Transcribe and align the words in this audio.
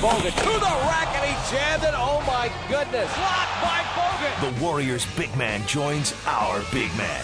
Bogut 0.00 0.32
to 0.32 0.48
the 0.48 0.74
rack 0.88 1.14
and 1.14 1.28
he 1.28 1.54
jammed 1.54 1.82
it. 1.82 1.92
Oh 1.92 2.24
my 2.26 2.50
goodness. 2.70 3.12
Blocked 3.18 3.60
by 3.60 3.84
Bogut. 3.92 4.40
The 4.40 4.64
Warriors 4.64 5.04
big 5.14 5.36
man 5.36 5.66
joins 5.66 6.14
our 6.26 6.62
big 6.72 6.88
man. 6.96 7.22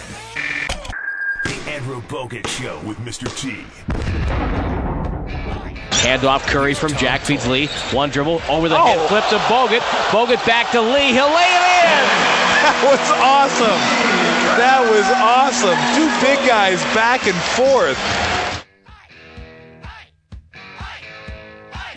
The 1.43 1.55
Andrew 1.71 2.01
Bogut 2.03 2.45
Show 2.45 2.79
with 2.85 2.99
Mr. 2.99 3.25
T. 3.35 3.65
Handoff 6.05 6.45
Curry 6.45 6.75
from 6.75 6.93
Jack 6.93 7.21
feeds 7.21 7.47
Lee. 7.47 7.65
One 7.91 8.11
dribble 8.11 8.43
over 8.47 8.69
the 8.69 8.77
oh. 8.77 8.85
head 8.85 9.09
flip 9.09 9.25
to 9.29 9.37
Bogut. 9.49 9.81
Bogut 10.11 10.45
back 10.45 10.69
to 10.73 10.79
Lee. 10.79 11.13
He'll 11.13 11.33
lay 11.33 11.49
it 11.49 11.65
in. 11.81 12.05
That 12.61 12.77
was 12.85 13.01
awesome. 13.17 13.81
That 14.61 14.85
was 14.85 15.07
awesome. 15.17 15.77
Two 15.97 16.09
big 16.21 16.37
guys 16.47 16.77
back 16.93 17.25
and 17.25 17.35
forth. 17.57 17.97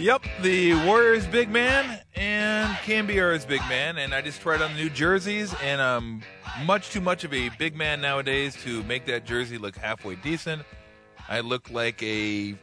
Yep, 0.00 0.24
the 0.40 0.72
Warriors 0.86 1.26
big 1.26 1.50
man 1.50 2.00
and 2.14 2.74
KNBR's 2.86 3.44
big 3.44 3.60
man, 3.68 3.98
and 3.98 4.14
I 4.14 4.22
just 4.22 4.40
tried 4.40 4.62
on 4.62 4.72
the 4.72 4.78
new 4.78 4.88
jerseys, 4.88 5.54
and 5.62 5.78
I'm 5.82 6.22
much 6.64 6.88
too 6.88 7.02
much 7.02 7.24
of 7.24 7.34
a 7.34 7.50
big 7.58 7.76
man 7.76 8.00
nowadays 8.00 8.56
to 8.62 8.82
make 8.84 9.04
that 9.06 9.26
jersey 9.26 9.58
look 9.58 9.76
halfway 9.76 10.14
decent. 10.14 10.62
I 11.28 11.40
look 11.40 11.70
like 11.70 12.02
a 12.02 12.54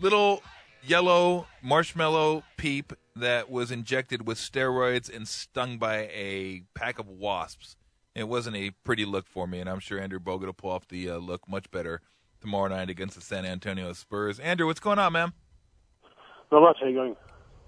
little 0.00 0.42
yellow 0.82 1.46
marshmallow 1.60 2.42
peep 2.56 2.94
that 3.16 3.50
was 3.50 3.70
injected 3.70 4.26
with 4.26 4.38
steroids 4.38 5.14
and 5.14 5.28
stung 5.28 5.76
by 5.76 6.08
a 6.10 6.62
pack 6.72 6.98
of 6.98 7.06
wasps. 7.06 7.76
It 8.14 8.28
wasn't 8.28 8.56
a 8.56 8.70
pretty 8.82 9.04
look 9.04 9.26
for 9.26 9.46
me, 9.46 9.60
and 9.60 9.68
I'm 9.68 9.78
sure 9.78 10.00
Andrew 10.00 10.18
Bogut 10.18 10.46
will 10.46 10.54
pull 10.54 10.70
off 10.70 10.88
the 10.88 11.10
uh, 11.10 11.16
look 11.18 11.46
much 11.46 11.70
better 11.70 12.00
tomorrow 12.40 12.68
night 12.68 12.88
against 12.88 13.16
the 13.16 13.20
San 13.20 13.44
Antonio 13.44 13.92
Spurs. 13.92 14.40
Andrew, 14.40 14.66
what's 14.66 14.80
going 14.80 14.98
on, 14.98 15.12
man? 15.12 15.34
Not 16.52 16.62
much. 16.62 16.78
How 16.80 16.86
you 16.86 16.94
going? 16.94 17.16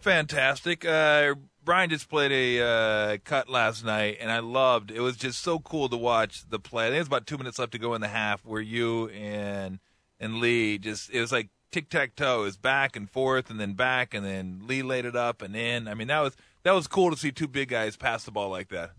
Fantastic. 0.00 0.84
Uh, 0.84 1.34
Brian 1.64 1.90
just 1.90 2.08
played 2.08 2.32
a 2.32 2.64
uh, 2.64 3.18
cut 3.24 3.48
last 3.48 3.84
night, 3.84 4.18
and 4.20 4.30
I 4.30 4.40
loved. 4.40 4.90
It 4.90 5.00
was 5.00 5.16
just 5.16 5.42
so 5.42 5.60
cool 5.60 5.88
to 5.88 5.96
watch 5.96 6.48
the 6.48 6.58
play. 6.58 6.86
I 6.86 6.88
think 6.88 6.96
it 6.96 7.00
was 7.00 7.06
about 7.08 7.26
two 7.26 7.38
minutes 7.38 7.58
left 7.58 7.72
to 7.72 7.78
go 7.78 7.94
in 7.94 8.00
the 8.00 8.08
half, 8.08 8.44
where 8.44 8.60
you 8.60 9.08
and 9.10 9.78
and 10.18 10.36
Lee 10.36 10.78
just 10.78 11.10
it 11.10 11.20
was 11.20 11.32
like 11.32 11.50
tic 11.70 11.88
tac 11.88 12.14
toe 12.14 12.44
is 12.44 12.56
back 12.56 12.96
and 12.96 13.10
forth 13.10 13.50
and 13.50 13.58
then 13.58 13.72
back 13.72 14.12
and 14.12 14.24
then 14.24 14.60
Lee 14.66 14.82
laid 14.82 15.04
it 15.04 15.16
up 15.16 15.42
and 15.42 15.56
in. 15.56 15.88
I 15.88 15.94
mean 15.94 16.08
that 16.08 16.20
was 16.20 16.36
that 16.62 16.72
was 16.72 16.86
cool 16.86 17.10
to 17.10 17.16
see 17.16 17.32
two 17.32 17.48
big 17.48 17.68
guys 17.68 17.96
pass 17.96 18.24
the 18.24 18.30
ball 18.30 18.50
like 18.50 18.68
that. 18.68 18.92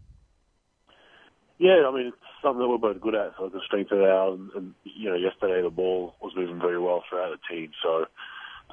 Yeah, 1.59 1.87
I 1.87 1.95
mean 1.95 2.07
it's 2.07 2.17
something 2.41 2.59
that 2.59 2.67
we're 2.67 2.77
both 2.77 2.99
good 2.99 3.15
at, 3.15 3.33
so 3.37 3.45
it's 3.45 3.55
a 3.55 3.61
strength 3.65 3.91
of 3.91 4.01
ours. 4.01 4.39
And, 4.39 4.51
and 4.55 4.73
you 4.83 5.09
know, 5.09 5.15
yesterday 5.15 5.61
the 5.61 5.69
ball 5.69 6.15
was 6.21 6.33
moving 6.35 6.59
very 6.59 6.79
well 6.79 7.03
throughout 7.09 7.31
the 7.31 7.55
team, 7.55 7.71
so 7.81 8.05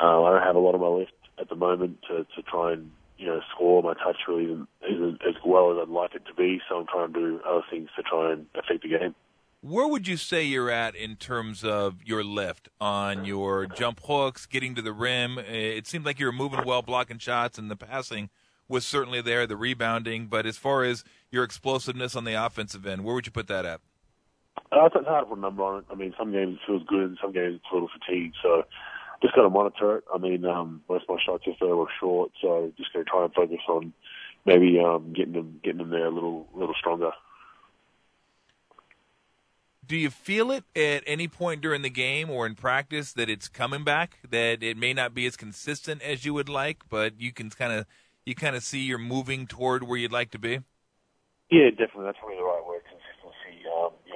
uh, 0.00 0.22
I 0.22 0.32
don't 0.32 0.42
have 0.42 0.56
a 0.56 0.58
lot 0.58 0.74
on 0.74 0.80
my 0.80 0.88
list 0.88 1.12
at 1.38 1.48
the 1.48 1.56
moment 1.56 1.98
to 2.08 2.24
to 2.36 2.42
try 2.42 2.72
and 2.72 2.90
you 3.18 3.26
know 3.26 3.40
score. 3.54 3.82
My 3.82 3.94
touch 3.94 4.16
really 4.28 4.44
isn't, 4.44 4.68
isn't 4.88 5.20
as 5.28 5.34
well 5.44 5.72
as 5.72 5.78
I'd 5.82 5.88
like 5.88 6.14
it 6.14 6.24
to 6.26 6.34
be, 6.34 6.60
so 6.68 6.78
I'm 6.78 6.86
trying 6.86 7.12
to 7.12 7.20
do 7.20 7.40
other 7.46 7.64
things 7.70 7.88
to 7.96 8.02
try 8.02 8.32
and 8.32 8.46
affect 8.54 8.82
the 8.82 8.88
game. 8.88 9.14
Where 9.62 9.86
would 9.86 10.08
you 10.08 10.16
say 10.16 10.42
you're 10.42 10.70
at 10.70 10.96
in 10.96 11.16
terms 11.16 11.64
of 11.64 12.02
your 12.02 12.24
lift 12.24 12.70
on 12.80 13.26
your 13.26 13.66
jump 13.66 14.00
hooks, 14.02 14.46
getting 14.46 14.74
to 14.74 14.80
the 14.80 14.92
rim? 14.92 15.38
It 15.38 15.86
seemed 15.86 16.06
like 16.06 16.18
you 16.18 16.24
were 16.24 16.32
moving 16.32 16.64
well, 16.64 16.80
blocking 16.80 17.18
shots, 17.18 17.58
and 17.58 17.70
the 17.70 17.76
passing 17.76 18.30
was 18.68 18.86
certainly 18.86 19.20
there, 19.20 19.46
the 19.46 19.58
rebounding. 19.58 20.28
But 20.28 20.46
as 20.46 20.56
far 20.56 20.84
as 20.84 21.04
your 21.30 21.44
explosiveness 21.44 22.16
on 22.16 22.24
the 22.24 22.32
offensive 22.32 22.86
end, 22.86 23.04
where 23.04 23.14
would 23.14 23.26
you 23.26 23.32
put 23.32 23.48
that 23.48 23.66
at? 23.66 23.80
Uh, 24.72 24.86
it's 24.86 24.94
hard 25.06 25.24
to 25.24 25.28
put 25.28 25.38
a 25.38 25.40
number 25.42 25.62
on 25.62 25.80
it. 25.80 25.84
I 25.90 25.94
mean, 25.94 26.14
some 26.18 26.32
games 26.32 26.54
it 26.54 26.66
feels 26.66 26.82
good, 26.86 27.02
and 27.02 27.18
some 27.20 27.32
games 27.32 27.56
it's 27.56 27.64
a 27.70 27.74
little 27.74 27.90
fatigued. 27.92 28.36
So 28.42 28.64
just 29.22 29.34
got 29.34 29.42
to 29.42 29.50
monitor 29.50 29.96
it. 29.96 30.04
I 30.12 30.18
mean, 30.18 30.44
um, 30.44 30.82
most 30.88 31.04
of 31.08 31.16
my 31.16 31.22
shots 31.24 31.46
yesterday 31.46 31.72
were 31.72 31.86
short, 32.00 32.30
so 32.40 32.72
just 32.76 32.92
going 32.92 33.04
to 33.04 33.10
try 33.10 33.24
and 33.24 33.34
focus 33.34 33.60
on 33.68 33.92
maybe 34.44 34.78
um, 34.80 35.12
getting 35.14 35.34
them 35.34 35.60
getting 35.62 35.78
them 35.78 35.90
there 35.90 36.06
a 36.06 36.10
little 36.10 36.46
little 36.54 36.74
stronger 36.78 37.12
do 39.90 39.96
you 39.96 40.08
feel 40.08 40.52
it 40.52 40.62
at 40.76 41.02
any 41.04 41.26
point 41.26 41.60
during 41.60 41.82
the 41.82 41.90
game 41.90 42.30
or 42.30 42.46
in 42.46 42.54
practice 42.54 43.12
that 43.14 43.28
it's 43.28 43.48
coming 43.48 43.82
back? 43.82 44.18
That 44.22 44.62
it 44.62 44.76
may 44.76 44.94
not 44.94 45.14
be 45.14 45.26
as 45.26 45.36
consistent 45.36 46.00
as 46.00 46.24
you 46.24 46.32
would 46.32 46.48
like, 46.48 46.88
but 46.88 47.20
you 47.20 47.32
can 47.32 47.50
kind 47.50 47.72
of 47.72 47.86
you 48.24 48.36
kind 48.36 48.54
of 48.54 48.62
see 48.62 48.78
you're 48.78 49.02
moving 49.02 49.48
toward 49.48 49.82
where 49.82 49.98
you'd 49.98 50.12
like 50.12 50.30
to 50.30 50.38
be. 50.38 50.60
Yeah, 51.50 51.70
definitely. 51.70 52.04
That's 52.04 52.18
probably 52.22 52.38
the 52.38 52.46
right 52.46 52.62
word. 52.64 52.82
Consistency. 52.86 53.66
Um, 53.66 53.90
you 54.06 54.14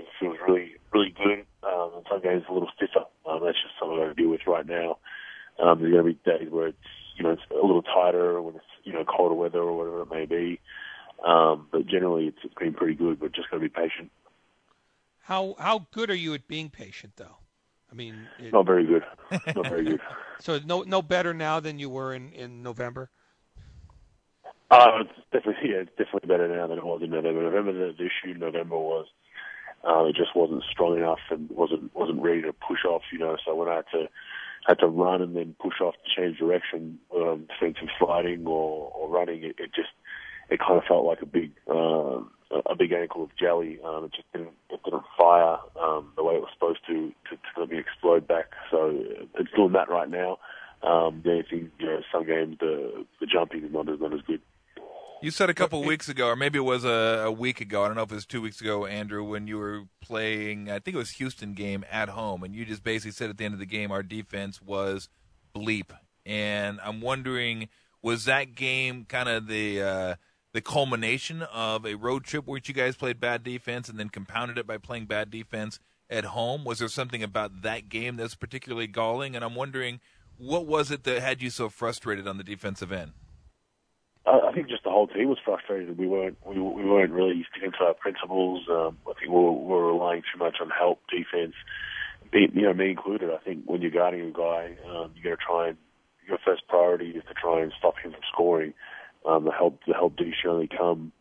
know, 0.00 0.08
some 0.20 0.28
games 0.30 0.36
it 0.36 0.36
feels 0.36 0.36
really, 0.46 0.72
really 0.92 1.14
good, 1.16 1.46
um, 1.62 1.90
and 1.96 2.06
some 2.10 2.22
games 2.22 2.44
a 2.48 2.52
little 2.52 2.68
stiffer. 2.76 3.06
Um, 3.26 3.40
that's 3.44 3.58
just 3.62 3.74
something 3.78 3.98
I 3.98 4.06
got 4.06 4.08
to 4.08 4.14
deal 4.14 4.30
with 4.30 4.40
right 4.46 4.66
now. 4.66 4.98
Um, 5.62 5.80
there's 5.80 5.92
going 5.92 6.04
to 6.04 6.12
be 6.12 6.20
days 6.24 6.50
where 6.50 6.68
it's 6.68 6.78
you 7.16 7.24
know 7.24 7.30
it's 7.30 7.42
a 7.50 7.54
little 7.54 7.82
tighter 7.82 8.40
when 8.40 8.56
it's 8.56 8.64
you 8.84 8.92
know 8.92 9.04
colder 9.04 9.34
weather 9.34 9.60
or 9.60 9.76
whatever 9.76 10.02
it 10.02 10.10
may 10.10 10.26
be. 10.26 10.60
Um, 11.24 11.68
but 11.70 11.86
generally, 11.86 12.28
it's, 12.28 12.38
it's 12.44 12.54
been 12.54 12.72
pretty 12.72 12.94
good. 12.94 13.20
But 13.20 13.32
just 13.32 13.50
got 13.50 13.56
to 13.56 13.60
be 13.60 13.68
patient. 13.68 14.10
How 15.22 15.54
how 15.58 15.86
good 15.92 16.10
are 16.10 16.14
you 16.14 16.34
at 16.34 16.48
being 16.48 16.70
patient, 16.70 17.14
though? 17.16 17.36
I 17.90 17.94
mean, 17.94 18.28
it, 18.38 18.52
not 18.52 18.66
very 18.66 18.86
good. 18.86 19.04
Not 19.30 19.68
very 19.68 19.84
good. 19.84 20.00
so 20.40 20.60
no 20.64 20.82
no 20.82 21.02
better 21.02 21.34
now 21.34 21.60
than 21.60 21.78
you 21.78 21.90
were 21.90 22.14
in 22.14 22.32
in 22.32 22.62
November. 22.62 23.10
Uh, 24.70 25.00
it's 25.00 25.10
definitely 25.32 25.70
yeah, 25.70 25.78
it's 25.78 25.90
definitely 25.98 26.28
better 26.28 26.48
now 26.48 26.66
than 26.68 26.78
it 26.78 26.84
was 26.84 27.02
in 27.02 27.10
November. 27.10 27.42
November 27.42 27.72
the, 27.72 27.94
the 27.98 28.04
issue 28.04 28.32
in 28.32 28.38
November 28.38 28.78
was 28.78 29.06
uh, 29.86 30.04
it 30.04 30.16
just 30.16 30.36
wasn't 30.36 30.62
strong 30.70 30.96
enough 30.96 31.20
and 31.30 31.48
wasn't 31.50 31.94
wasn't 31.94 32.22
ready 32.22 32.42
to 32.42 32.52
push 32.52 32.84
off. 32.86 33.02
You 33.12 33.18
know, 33.18 33.36
so 33.44 33.54
when 33.54 33.68
I 33.68 33.76
had 33.76 33.86
to 33.92 34.08
had 34.66 34.78
to 34.80 34.86
run 34.86 35.22
and 35.22 35.34
then 35.36 35.54
push 35.60 35.80
off 35.80 35.94
to 35.94 36.20
change 36.20 36.38
direction, 36.38 36.98
um, 37.16 37.46
defensive 37.48 37.88
sliding 37.98 38.46
or, 38.46 38.92
or 38.94 39.08
running, 39.08 39.42
it, 39.42 39.56
it 39.58 39.72
just 39.74 39.88
it 40.50 40.60
kind 40.60 40.78
of 40.78 40.84
felt 40.84 41.06
like 41.06 41.22
a 41.22 41.26
big 41.26 41.52
uh, 41.70 42.20
a 42.66 42.74
big 42.76 42.92
ankle 42.92 43.22
of 43.22 43.30
jelly. 43.36 43.78
Um, 43.84 44.04
it 44.04 44.12
just 44.12 44.30
didn't 44.32 44.52
it 44.70 44.80
didn't 44.84 45.04
fire 45.16 45.56
um, 45.80 46.12
the 46.16 46.24
way 46.24 46.34
it 46.34 46.40
was 46.40 46.50
supposed 46.52 46.80
to, 46.86 47.12
to 47.30 47.36
to 47.36 47.60
let 47.60 47.70
me 47.70 47.78
explode 47.78 48.26
back. 48.26 48.46
So 48.70 48.92
it's 49.38 49.50
doing 49.56 49.72
that 49.72 49.88
right 49.88 50.10
now. 50.10 50.38
Um, 50.82 51.20
the 51.22 51.30
only 51.32 51.44
thing, 51.48 51.70
you 51.78 51.86
know, 51.86 52.00
some 52.12 52.26
games 52.26 52.56
the 52.60 53.06
the 53.20 53.26
jumping 53.26 53.64
is 53.64 53.72
not 53.72 53.88
as 53.88 54.00
not 54.00 54.12
as 54.12 54.20
good. 54.22 54.40
You 55.22 55.30
said 55.30 55.50
a 55.50 55.54
couple 55.54 55.84
weeks 55.84 56.08
ago, 56.08 56.28
or 56.28 56.36
maybe 56.36 56.58
it 56.58 56.62
was 56.62 56.82
a, 56.82 57.24
a, 57.26 57.30
week 57.30 57.60
ago. 57.60 57.84
I 57.84 57.88
don't 57.88 57.96
know 57.96 58.04
if 58.04 58.10
it 58.10 58.14
was 58.14 58.24
two 58.24 58.40
weeks 58.40 58.62
ago, 58.62 58.86
Andrew, 58.86 59.22
when 59.22 59.46
you 59.46 59.58
were 59.58 59.82
playing. 60.00 60.70
I 60.70 60.78
think 60.78 60.94
it 60.94 60.98
was 60.98 61.10
Houston 61.10 61.52
game 61.52 61.84
at 61.90 62.08
home, 62.08 62.42
and 62.42 62.54
you 62.54 62.64
just 62.64 62.82
basically 62.82 63.10
said 63.10 63.28
at 63.28 63.36
the 63.36 63.44
end 63.44 63.52
of 63.52 63.60
the 63.60 63.66
game, 63.66 63.92
our 63.92 64.02
defense 64.02 64.62
was 64.62 65.10
bleep. 65.54 65.90
And 66.24 66.80
I'm 66.82 67.02
wondering, 67.02 67.68
was 68.02 68.24
that 68.24 68.54
game 68.54 69.04
kind 69.04 69.28
of 69.28 69.46
the 69.46 69.82
uh, 69.82 70.14
the 70.54 70.62
culmination 70.62 71.42
of 71.42 71.84
a 71.84 71.96
road 71.96 72.24
trip 72.24 72.46
where 72.46 72.58
you 72.64 72.72
guys 72.72 72.96
played 72.96 73.20
bad 73.20 73.44
defense 73.44 73.90
and 73.90 73.98
then 73.98 74.08
compounded 74.08 74.56
it 74.56 74.66
by 74.66 74.78
playing 74.78 75.04
bad 75.04 75.30
defense 75.30 75.78
at 76.08 76.24
home? 76.24 76.64
Was 76.64 76.78
there 76.78 76.88
something 76.88 77.22
about 77.22 77.60
that 77.60 77.90
game 77.90 78.16
that's 78.16 78.34
particularly 78.34 78.86
galling? 78.86 79.36
And 79.36 79.44
I'm 79.44 79.54
wondering, 79.54 80.00
what 80.38 80.64
was 80.64 80.90
it 80.90 81.04
that 81.04 81.20
had 81.20 81.42
you 81.42 81.50
so 81.50 81.68
frustrated 81.68 82.26
on 82.26 82.38
the 82.38 82.44
defensive 82.44 82.90
end? 82.90 83.12
I 84.26 84.52
think 84.52 84.68
just 84.68 84.79
the 84.90 84.94
whole 84.94 85.06
team 85.06 85.28
was 85.28 85.38
frustrated. 85.44 85.96
We 85.96 86.08
weren't 86.08 86.36
we, 86.44 86.58
we 86.58 86.84
weren't 86.84 87.12
really 87.12 87.46
sticking 87.52 87.70
to 87.78 87.84
our 87.84 87.94
principles. 87.94 88.66
Um, 88.68 88.98
I 89.06 89.12
think 89.14 89.30
we 89.30 89.38
were, 89.38 89.52
we 89.52 89.68
were 89.68 89.92
relying 89.92 90.22
too 90.22 90.38
much 90.40 90.56
on 90.60 90.68
help 90.68 90.98
defense. 91.08 91.54
Be, 92.32 92.48
you 92.52 92.62
know, 92.62 92.74
me 92.74 92.90
included. 92.90 93.30
I 93.30 93.38
think 93.38 93.66
when 93.66 93.82
you're 93.82 93.92
guarding 93.92 94.22
a 94.22 94.32
guy, 94.32 94.74
um, 94.90 95.12
you 95.14 95.22
got 95.22 95.30
to 95.30 95.36
try 95.36 95.68
and 95.68 95.76
your 96.26 96.38
first 96.44 96.66
priority 96.66 97.10
is 97.10 97.22
to 97.28 97.34
try 97.34 97.62
and 97.62 97.72
stop 97.78 97.94
him 98.02 98.10
from 98.10 98.20
scoring. 98.32 98.74
Um, 99.24 99.44
the 99.44 99.52
help 99.52 99.78
the 99.86 99.94
help 99.94 100.16
do 100.16 100.28
only 100.48 100.66
come, 100.68 101.12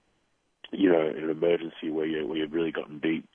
you 0.71 0.91
know, 0.91 1.07
in 1.07 1.25
an 1.25 1.29
emergency 1.29 1.91
where 1.91 2.07
you 2.07 2.25
where 2.27 2.39
you've 2.39 2.53
really 2.53 2.71
gotten 2.71 2.97
beat. 2.97 3.25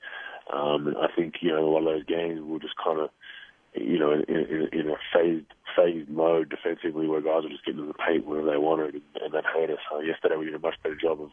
Um, 0.53 0.97
I 1.01 1.06
think 1.15 1.34
you 1.43 1.51
know 1.51 1.65
a 1.65 1.71
lot 1.71 1.78
of 1.78 1.84
those 1.84 2.06
games 2.06 2.41
we'll 2.43 2.59
just 2.59 2.75
kind 2.83 2.99
of, 2.99 3.11
you 3.74 3.98
know, 3.98 4.12
in, 4.12 4.22
in, 4.28 4.68
in 4.72 4.90
a 4.90 4.96
phased 5.12 5.46
phased 5.76 6.09
mode 6.09 6.48
defensively 6.48 7.09
where 7.09 7.21
guys 7.21 7.44
are 7.44 7.48
just 7.48 7.65
getting 7.65 7.80
in 7.80 7.88
the 7.88 7.94
paint 7.94 8.26
whenever 8.26 8.50
they 8.50 8.56
wanted, 8.56 8.94
and, 8.94 9.03
and 9.22 9.34
that 9.34 9.44
hurt 9.44 9.71
us. 9.71 9.78
Uh, 9.92 9.98
yesterday 9.98 10.36
we 10.36 10.44
did 10.47 10.54
a 10.54 10.59
much 10.59 10.76
better 10.82 10.97
job 10.97 11.21
of 11.21 11.30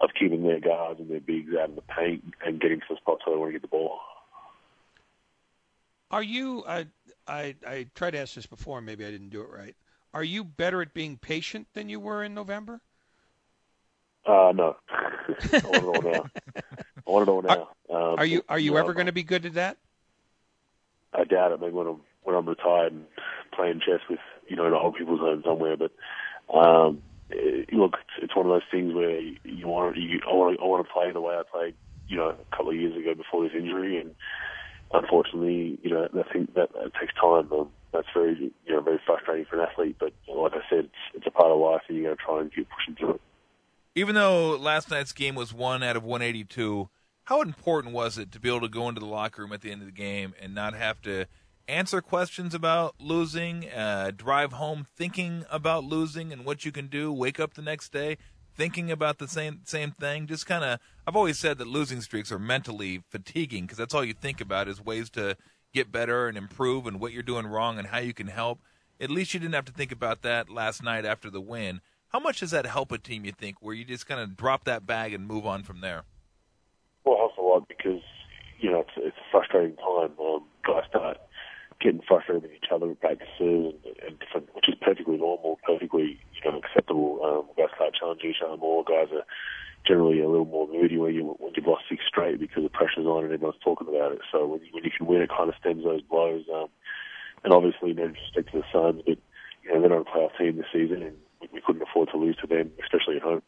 of 0.00 0.10
keeping 0.18 0.42
their 0.42 0.60
guards 0.60 0.98
and 0.98 1.10
their 1.10 1.20
bigs 1.20 1.52
out 1.54 1.68
of 1.68 1.76
the 1.76 1.82
paint 1.82 2.24
and 2.44 2.60
getting 2.60 2.80
to 2.80 2.86
the 2.90 2.96
spots 2.96 3.22
where 3.24 3.36
they 3.36 3.40
want 3.40 3.50
to 3.50 3.52
get 3.52 3.62
the 3.62 3.68
ball. 3.68 3.98
Are 6.10 6.22
you? 6.22 6.64
I 6.66 6.86
I 7.28 7.54
I 7.66 7.86
tried 7.94 8.12
to 8.12 8.18
ask 8.18 8.34
this 8.34 8.46
before. 8.46 8.80
Maybe 8.80 9.04
I 9.06 9.10
didn't 9.10 9.30
do 9.30 9.42
it 9.42 9.50
right. 9.50 9.76
Are 10.12 10.24
you 10.24 10.42
better 10.42 10.82
at 10.82 10.92
being 10.92 11.16
patient 11.16 11.68
than 11.74 11.88
you 11.88 12.00
were 12.00 12.24
in 12.24 12.34
November? 12.34 12.80
Uh, 14.26 14.52
no. 14.54 14.76
I 14.90 15.60
want 15.64 15.76
it 15.76 15.84
all 15.84 16.02
now. 16.02 16.24
I 17.06 17.10
want 17.10 17.28
it 17.28 17.30
all 17.30 17.42
now. 17.42 17.68
Are, 17.88 18.12
um, 18.12 18.18
are 18.18 18.24
you 18.24 18.42
Are 18.48 18.58
you, 18.58 18.76
ever 18.76 18.92
going 18.92 19.06
to 19.06 19.12
be 19.12 19.22
good 19.22 19.46
at 19.46 19.54
that? 19.54 19.78
I 21.14 21.24
doubt 21.24 21.52
it. 21.52 21.60
Maybe 21.60 21.72
when 21.72 21.86
I'm 21.86 22.00
when 22.22 22.36
I'm 22.36 22.48
retired 22.48 22.92
and 22.92 23.04
playing 23.54 23.80
chess 23.80 24.00
with 24.08 24.20
you 24.48 24.56
know 24.56 24.66
in 24.66 24.74
old 24.74 24.96
people's 24.96 25.20
home 25.20 25.42
somewhere. 25.44 25.76
But 25.76 25.92
um, 26.54 27.02
it, 27.30 27.72
look, 27.72 27.94
it's, 27.94 28.24
it's 28.24 28.36
one 28.36 28.46
of 28.46 28.52
those 28.52 28.68
things 28.70 28.94
where 28.94 29.18
you, 29.20 29.36
you 29.44 29.66
want 29.68 29.96
you, 29.96 30.20
I 30.28 30.34
want 30.34 30.56
to 30.56 30.62
I 30.62 30.66
want 30.66 30.86
to 30.86 30.92
play 30.92 31.12
the 31.12 31.20
way 31.20 31.34
I 31.34 31.42
played 31.50 31.74
you 32.08 32.16
know 32.16 32.30
a 32.30 32.56
couple 32.56 32.70
of 32.70 32.76
years 32.76 32.96
ago 32.96 33.14
before 33.14 33.44
this 33.44 33.52
injury, 33.56 33.98
and 33.98 34.14
unfortunately, 34.92 35.78
you 35.82 35.90
know 35.90 36.04
I 36.04 36.32
think 36.32 36.54
that, 36.54 36.72
that 36.72 36.92
takes 37.00 37.14
time. 37.14 37.52
Um, 37.52 37.70
that's 37.92 38.08
very 38.14 38.52
you 38.66 38.72
know 38.72 38.80
very 38.80 39.00
frustrating 39.04 39.46
for 39.46 39.60
an 39.60 39.66
athlete. 39.68 39.96
But 39.98 40.12
like 40.28 40.52
I 40.52 40.62
said, 40.68 40.84
it's, 40.84 40.94
it's 41.14 41.26
a 41.26 41.30
part 41.30 41.50
of 41.50 41.58
life, 41.58 41.82
and 41.88 41.96
you 41.96 42.04
know, 42.04 42.16
try 42.24 42.40
and 42.40 42.54
keep 42.54 42.68
pushing 42.70 42.96
through 42.96 43.14
it. 43.14 43.20
Even 43.96 44.14
though 44.14 44.56
last 44.56 44.90
night's 44.90 45.12
game 45.12 45.34
was 45.34 45.52
one 45.52 45.82
out 45.82 45.96
of 45.96 46.04
182, 46.04 46.88
how 47.30 47.42
important 47.42 47.94
was 47.94 48.18
it 48.18 48.32
to 48.32 48.40
be 48.40 48.48
able 48.48 48.60
to 48.60 48.68
go 48.68 48.88
into 48.88 49.00
the 49.00 49.06
locker 49.06 49.42
room 49.42 49.52
at 49.52 49.60
the 49.60 49.70
end 49.70 49.80
of 49.80 49.86
the 49.86 49.92
game 49.92 50.34
and 50.42 50.52
not 50.52 50.74
have 50.74 51.00
to 51.00 51.26
answer 51.68 52.00
questions 52.00 52.56
about 52.56 52.96
losing, 52.98 53.70
uh, 53.70 54.10
drive 54.16 54.54
home 54.54 54.84
thinking 54.96 55.44
about 55.48 55.84
losing 55.84 56.32
and 56.32 56.44
what 56.44 56.64
you 56.64 56.72
can 56.72 56.88
do, 56.88 57.12
wake 57.12 57.38
up 57.38 57.54
the 57.54 57.62
next 57.62 57.92
day 57.92 58.16
thinking 58.56 58.90
about 58.90 59.18
the 59.18 59.28
same 59.28 59.60
same 59.64 59.92
thing? 59.92 60.26
Just 60.26 60.44
kind 60.44 60.64
of, 60.64 60.80
I've 61.06 61.14
always 61.14 61.38
said 61.38 61.58
that 61.58 61.68
losing 61.68 62.00
streaks 62.00 62.32
are 62.32 62.38
mentally 62.40 63.04
fatiguing 63.10 63.62
because 63.62 63.78
that's 63.78 63.94
all 63.94 64.04
you 64.04 64.12
think 64.12 64.40
about 64.40 64.66
is 64.66 64.84
ways 64.84 65.08
to 65.10 65.36
get 65.72 65.92
better 65.92 66.26
and 66.26 66.36
improve 66.36 66.84
and 66.84 66.98
what 66.98 67.12
you're 67.12 67.22
doing 67.22 67.46
wrong 67.46 67.78
and 67.78 67.86
how 67.86 67.98
you 67.98 68.12
can 68.12 68.26
help. 68.26 68.58
At 69.00 69.08
least 69.08 69.34
you 69.34 69.38
didn't 69.38 69.54
have 69.54 69.66
to 69.66 69.72
think 69.72 69.92
about 69.92 70.22
that 70.22 70.50
last 70.50 70.82
night 70.82 71.04
after 71.04 71.30
the 71.30 71.40
win. 71.40 71.80
How 72.08 72.18
much 72.18 72.40
does 72.40 72.50
that 72.50 72.66
help 72.66 72.90
a 72.90 72.98
team, 72.98 73.24
you 73.24 73.30
think, 73.30 73.58
where 73.60 73.72
you 73.72 73.84
just 73.84 74.08
kind 74.08 74.20
of 74.20 74.36
drop 74.36 74.64
that 74.64 74.84
bag 74.84 75.14
and 75.14 75.28
move 75.28 75.46
on 75.46 75.62
from 75.62 75.80
there? 75.80 76.02
Well, 77.04 77.14
it 77.14 77.18
helps 77.18 77.38
a 77.38 77.40
lot 77.40 77.68
because, 77.68 78.02
you 78.60 78.70
know, 78.70 78.80
it's, 78.80 78.90
it's 78.96 79.16
a 79.16 79.19
frustrating 79.30 79.76
time. 79.76 80.12
Um, 80.20 80.44
guys 80.66 80.84
start 80.88 81.18
getting 81.80 82.00
frustrated 82.06 82.42
with 82.42 82.52
each 82.52 82.68
other 82.72 82.90
at 82.90 83.00
practices 83.00 83.30
and, 83.40 83.96
and 84.06 84.18
different, 84.20 84.54
which 84.54 84.68
is 84.68 84.74
perfectly 84.80 85.16
normal, 85.16 85.58
perfectly, 85.64 86.20
you 86.34 86.50
know, 86.50 86.58
acceptable. 86.58 87.20
Um, 87.24 87.48
guys 87.56 87.72
start 87.74 87.94
challenging 87.98 88.30
each 88.30 88.44
other 88.44 88.56
more. 88.56 88.84
Guys 88.84 89.08
are 89.12 89.24
generally 89.86 90.20
a 90.20 90.28
little 90.28 90.44
more 90.44 90.68
moody 90.68 90.98
when 90.98 91.14
you 91.14 91.36
when 91.38 91.52
you've 91.56 91.66
lost 91.66 91.84
six 91.88 92.04
straight 92.06 92.38
because 92.38 92.62
the 92.62 92.68
pressure's 92.68 93.06
on 93.06 93.24
and 93.24 93.32
everyone's 93.32 93.60
talking 93.64 93.88
about 93.88 94.12
it. 94.12 94.20
So 94.30 94.46
when 94.46 94.60
you, 94.60 94.68
when 94.72 94.84
you 94.84 94.90
can 94.90 95.06
win, 95.06 95.22
it 95.22 95.30
kind 95.30 95.48
of 95.48 95.54
stems 95.58 95.84
those 95.84 96.02
blows. 96.02 96.44
Um, 96.52 96.68
and 97.44 97.52
obviously, 97.52 97.94
no 97.94 98.08
disrespect 98.08 98.52
to 98.52 98.60
the 98.60 98.64
Suns, 98.72 99.02
but 99.06 99.16
you 99.64 99.72
know 99.72 99.80
they're 99.80 99.90
not 99.90 100.06
a 100.06 100.10
playoff 100.10 100.36
team 100.36 100.56
this 100.56 100.66
season, 100.72 101.02
and 101.02 101.16
we, 101.40 101.48
we 101.54 101.62
couldn't 101.64 101.82
afford 101.82 102.10
to 102.12 102.18
lose 102.18 102.36
to 102.42 102.46
them, 102.46 102.70
especially 102.82 103.16
at 103.16 103.22
home. 103.22 103.42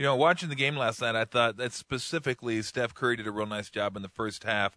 You 0.00 0.06
know, 0.06 0.16
watching 0.16 0.48
the 0.48 0.54
game 0.54 0.78
last 0.78 1.02
night, 1.02 1.14
I 1.14 1.26
thought 1.26 1.58
that 1.58 1.74
specifically 1.74 2.62
Steph 2.62 2.94
Curry 2.94 3.16
did 3.16 3.26
a 3.26 3.30
real 3.30 3.44
nice 3.44 3.68
job 3.68 3.96
in 3.96 4.02
the 4.02 4.08
first 4.08 4.44
half, 4.44 4.74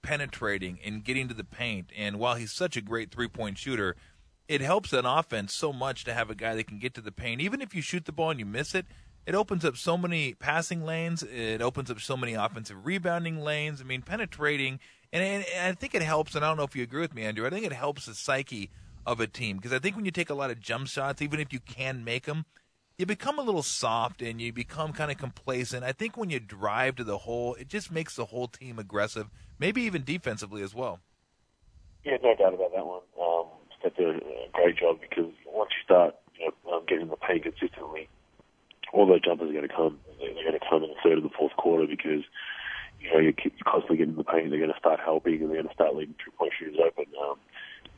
penetrating 0.00 0.78
and 0.82 1.04
getting 1.04 1.28
to 1.28 1.34
the 1.34 1.44
paint. 1.44 1.90
And 1.94 2.18
while 2.18 2.36
he's 2.36 2.50
such 2.50 2.74
a 2.74 2.80
great 2.80 3.10
three 3.10 3.28
point 3.28 3.58
shooter, 3.58 3.94
it 4.48 4.62
helps 4.62 4.94
an 4.94 5.04
offense 5.04 5.52
so 5.52 5.70
much 5.70 6.04
to 6.04 6.14
have 6.14 6.30
a 6.30 6.34
guy 6.34 6.54
that 6.54 6.66
can 6.66 6.78
get 6.78 6.94
to 6.94 7.02
the 7.02 7.12
paint. 7.12 7.42
Even 7.42 7.60
if 7.60 7.74
you 7.74 7.82
shoot 7.82 8.06
the 8.06 8.12
ball 8.12 8.30
and 8.30 8.40
you 8.40 8.46
miss 8.46 8.74
it, 8.74 8.86
it 9.26 9.34
opens 9.34 9.66
up 9.66 9.76
so 9.76 9.98
many 9.98 10.32
passing 10.32 10.82
lanes. 10.82 11.22
It 11.22 11.60
opens 11.60 11.90
up 11.90 12.00
so 12.00 12.16
many 12.16 12.32
offensive 12.32 12.86
rebounding 12.86 13.40
lanes. 13.40 13.82
I 13.82 13.84
mean, 13.84 14.00
penetrating, 14.00 14.80
and, 15.12 15.22
and, 15.22 15.44
and 15.54 15.76
I 15.76 15.78
think 15.78 15.94
it 15.94 16.00
helps. 16.00 16.34
And 16.34 16.42
I 16.42 16.48
don't 16.48 16.56
know 16.56 16.64
if 16.64 16.74
you 16.74 16.82
agree 16.82 17.02
with 17.02 17.14
me, 17.14 17.24
Andrew. 17.24 17.46
I 17.46 17.50
think 17.50 17.66
it 17.66 17.74
helps 17.74 18.06
the 18.06 18.14
psyche 18.14 18.70
of 19.04 19.20
a 19.20 19.26
team 19.26 19.58
because 19.58 19.74
I 19.74 19.78
think 19.78 19.94
when 19.94 20.06
you 20.06 20.10
take 20.10 20.30
a 20.30 20.34
lot 20.34 20.50
of 20.50 20.58
jump 20.58 20.86
shots, 20.88 21.20
even 21.20 21.38
if 21.38 21.52
you 21.52 21.60
can 21.60 22.02
make 22.02 22.24
them, 22.24 22.46
you 22.98 23.06
become 23.06 23.38
a 23.38 23.42
little 23.42 23.62
soft 23.62 24.22
and 24.22 24.40
you 24.40 24.52
become 24.52 24.92
kind 24.92 25.10
of 25.10 25.18
complacent. 25.18 25.84
I 25.84 25.92
think 25.92 26.16
when 26.16 26.30
you 26.30 26.38
drive 26.38 26.96
to 26.96 27.04
the 27.04 27.18
hole, 27.18 27.54
it 27.54 27.68
just 27.68 27.90
makes 27.90 28.14
the 28.14 28.26
whole 28.26 28.48
team 28.48 28.78
aggressive, 28.78 29.30
maybe 29.58 29.82
even 29.82 30.04
defensively 30.04 30.62
as 30.62 30.74
well. 30.74 31.00
Yeah, 32.04 32.18
no 32.22 32.34
doubt 32.36 32.54
about 32.54 32.72
that 32.74 32.86
one. 32.86 33.00
Um, 33.20 33.46
Steph 33.80 33.96
did 33.96 34.16
a 34.16 34.48
great 34.52 34.76
job 34.76 35.00
because 35.00 35.32
once 35.46 35.70
you 35.72 35.82
start 35.84 36.14
you 36.38 36.46
know, 36.46 36.76
um, 36.76 36.82
getting 36.86 37.08
the 37.08 37.16
paint 37.16 37.42
consistently, 37.42 38.08
all 38.92 39.06
those 39.06 39.22
jumpers 39.22 39.50
are 39.50 39.52
going 39.52 39.68
to 39.68 39.74
come. 39.74 39.98
They're 40.20 40.34
going 40.34 40.58
to 40.58 40.66
come 40.68 40.84
in 40.84 40.90
the 40.90 41.00
third 41.02 41.18
or 41.18 41.22
the 41.22 41.34
fourth 41.36 41.56
quarter 41.56 41.86
because 41.86 42.22
you 43.00 43.10
know 43.12 43.18
you're, 43.18 43.32
constantly 43.64 43.96
getting 43.96 44.14
the 44.14 44.22
paint. 44.22 44.50
They're 44.50 44.60
going 44.60 44.72
to 44.72 44.78
start 44.78 45.00
helping 45.00 45.40
and 45.42 45.50
they're 45.50 45.62
going 45.62 45.68
to 45.68 45.74
start 45.74 45.96
leaving 45.96 46.14
three 46.22 46.32
point 46.38 46.52
shooters 46.58 46.78
open. 46.78 47.06
Um, 47.18 47.36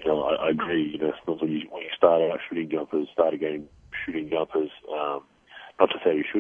you 0.01 0.07
know, 0.07 0.23
I, 0.23 0.49
I 0.49 0.51
agree. 0.51 0.97
You 0.97 0.99
know, 0.99 1.13
when 1.27 1.51
you 1.51 1.69
when 1.69 1.83
you 1.83 1.93
start 1.97 2.23
out 2.23 2.41
shooting 2.49 2.71
jumpers, 2.71 3.09
start 3.13 3.35
jumpers. 3.35 3.57
Um, 3.57 3.69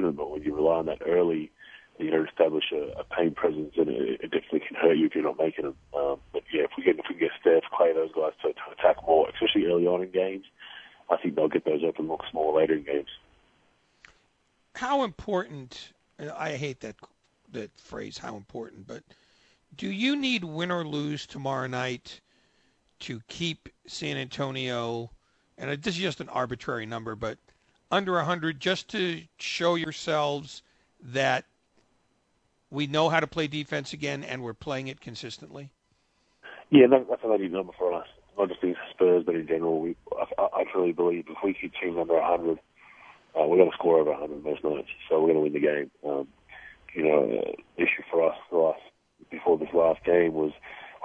but 0.02 0.30
when 0.30 0.42
you 0.42 0.54
rely 0.54 0.76
on 0.76 0.86
that 0.86 1.02
early, 1.06 1.50
you 1.98 2.10
know, 2.10 2.24
establish 2.24 2.64
a, 2.72 3.00
a 3.00 3.04
pain 3.04 3.34
presence, 3.34 3.74
and 3.76 3.88
it, 3.88 4.20
it 4.22 4.30
definitely 4.30 4.60
can 4.60 4.76
hurt 4.76 4.96
you 4.96 5.06
if 5.06 5.14
you're 5.14 5.24
not 5.24 5.38
making 5.38 5.64
them. 5.64 5.74
Um, 5.96 6.18
but 6.32 6.42
yeah, 6.52 6.62
if 6.62 6.70
we 6.76 6.84
get 6.84 6.98
if 6.98 7.06
we 7.08 7.16
get 7.16 7.30
Steph, 7.40 7.62
Clay, 7.76 7.92
those 7.94 8.12
guys 8.12 8.32
to, 8.42 8.52
to 8.52 8.60
attack 8.72 8.96
more, 9.06 9.28
especially 9.30 9.66
early 9.66 9.86
on 9.86 10.02
in 10.02 10.10
games, 10.10 10.44
I 11.10 11.16
think 11.16 11.34
they'll 11.34 11.48
get 11.48 11.64
those 11.64 11.82
open 11.84 12.08
looks 12.08 12.26
more 12.32 12.58
later 12.58 12.74
in 12.74 12.84
games. 12.84 13.08
How 14.74 15.04
important? 15.04 15.92
I 16.36 16.52
hate 16.52 16.80
that 16.80 16.96
that 17.52 17.70
phrase. 17.78 18.18
How 18.18 18.36
important? 18.36 18.86
But 18.86 19.02
do 19.76 19.90
you 19.90 20.16
need 20.16 20.44
win 20.44 20.70
or 20.70 20.84
lose 20.84 21.26
tomorrow 21.26 21.66
night 21.66 22.20
to 23.00 23.20
keep 23.28 23.68
San 23.86 24.16
Antonio? 24.16 25.10
And 25.58 25.70
this 25.82 25.94
is 25.94 26.00
just 26.02 26.20
an 26.20 26.28
arbitrary 26.28 26.84
number, 26.84 27.14
but 27.14 27.38
under 27.90 28.12
100 28.12 28.60
just 28.60 28.88
to 28.90 29.22
show 29.38 29.74
yourselves 29.74 30.62
that 31.02 31.44
we 32.70 32.86
know 32.86 33.08
how 33.08 33.20
to 33.20 33.26
play 33.26 33.46
defense 33.46 33.92
again 33.92 34.24
and 34.24 34.42
we're 34.42 34.54
playing 34.54 34.88
it 34.88 35.00
consistently? 35.00 35.70
Yeah, 36.70 36.86
that, 36.88 37.06
that's 37.08 37.22
a 37.24 37.28
very 37.28 37.48
number 37.48 37.72
for 37.78 37.92
us. 37.92 38.06
Not 38.36 38.48
just 38.48 38.60
these 38.60 38.74
Spurs, 38.90 39.22
but 39.24 39.34
in 39.34 39.46
general, 39.46 39.80
we, 39.80 39.96
I, 40.38 40.42
I 40.42 40.64
truly 40.70 40.92
believe 40.92 41.24
if 41.28 41.36
we 41.42 41.54
keep 41.54 41.72
teams 41.80 41.96
under 41.98 42.14
100, 42.14 42.58
uh, 42.58 43.46
we're 43.46 43.56
going 43.56 43.70
to 43.70 43.76
score 43.76 44.00
over 44.00 44.10
100 44.10 44.44
most 44.44 44.64
nights. 44.64 44.88
So 45.08 45.20
we're 45.20 45.32
going 45.32 45.36
to 45.36 45.40
win 45.40 45.52
the 45.52 45.60
game. 45.60 45.90
Um, 46.04 46.28
you 46.94 47.04
know, 47.04 47.38
uh, 47.38 47.52
issue 47.76 48.02
for 48.10 48.28
us 48.28 48.36
last, 48.50 48.80
before 49.30 49.58
this 49.58 49.68
last 49.72 50.04
game 50.04 50.34
was 50.34 50.52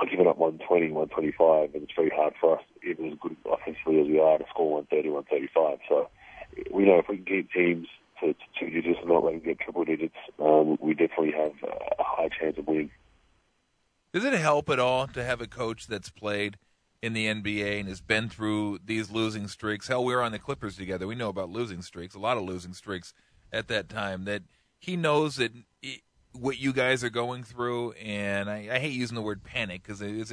I 0.01 0.05
giving 0.05 0.27
up 0.27 0.37
120, 0.37 0.91
125, 0.91 1.75
and 1.75 1.83
it's 1.83 1.93
very 1.95 2.09
hard 2.09 2.33
for 2.39 2.57
us, 2.57 2.63
even 2.83 3.11
as 3.11 3.17
good 3.21 3.35
offensively 3.45 4.01
as 4.01 4.07
we 4.07 4.19
are, 4.19 4.37
to 4.39 4.45
score 4.49 4.81
130, 4.81 5.09
135. 5.09 5.79
So 5.87 6.09
we 6.71 6.85
know 6.85 6.99
if 6.99 7.07
we 7.09 7.17
can 7.17 7.25
keep 7.25 7.51
teams 7.51 7.87
to, 8.19 8.33
to 8.33 8.39
two 8.59 8.69
digits 8.69 8.99
not 9.05 9.23
let 9.23 9.33
them 9.33 9.41
get 9.43 9.59
triple 9.59 9.83
digits, 9.83 10.15
um, 10.39 10.77
we 10.81 10.93
definitely 10.93 11.31
have 11.31 11.53
a 11.99 12.03
high 12.03 12.29
chance 12.29 12.57
of 12.57 12.67
winning. 12.67 12.91
Does 14.13 14.25
it 14.25 14.33
help 14.33 14.69
at 14.69 14.79
all 14.79 15.07
to 15.07 15.23
have 15.23 15.41
a 15.41 15.47
coach 15.47 15.87
that's 15.87 16.09
played 16.09 16.57
in 17.01 17.13
the 17.13 17.27
NBA 17.27 17.79
and 17.79 17.89
has 17.89 18.01
been 18.01 18.29
through 18.29 18.79
these 18.83 19.09
losing 19.09 19.47
streaks? 19.47 19.87
Hell, 19.87 20.03
we 20.03 20.13
were 20.13 20.21
on 20.21 20.33
the 20.33 20.39
Clippers 20.39 20.75
together. 20.75 21.07
We 21.07 21.15
know 21.15 21.29
about 21.29 21.49
losing 21.49 21.81
streaks, 21.81 22.13
a 22.13 22.19
lot 22.19 22.37
of 22.37 22.43
losing 22.43 22.73
streaks 22.73 23.13
at 23.51 23.67
that 23.69 23.87
time. 23.87 24.25
That 24.25 24.43
he 24.79 24.97
knows 24.97 25.37
that 25.37 25.53
it, 25.81 26.01
what 26.33 26.59
you 26.59 26.73
guys 26.73 27.03
are 27.03 27.09
going 27.09 27.43
through, 27.43 27.91
and 27.93 28.49
I, 28.49 28.67
I 28.71 28.79
hate 28.79 28.93
using 28.93 29.15
the 29.15 29.21
word 29.21 29.43
panic 29.43 29.83
because 29.83 30.01
it 30.01 30.11
is 30.11 30.31